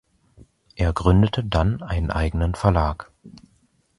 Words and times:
Er 0.75 0.93
gründete 0.93 1.43
dann 1.43 1.83
einen 1.83 2.09
eigenen 2.09 2.55
Verlag. 2.55 3.11